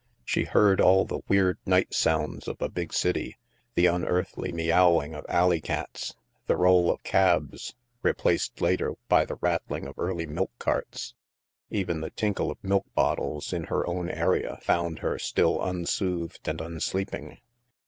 [0.25, 3.37] She heard all the weird night sounds of a big city;
[3.75, 6.15] the imearthly meowing of alley cats;
[6.47, 11.13] the roll of cabs, replaced later by the rattling of early milk carts;
[11.69, 16.61] even the tinkle of milk bottles in her own area found her still unsoothed and
[16.61, 17.37] unsleeping.